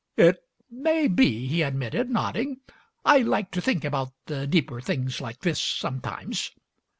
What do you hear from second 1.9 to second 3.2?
nodding. "I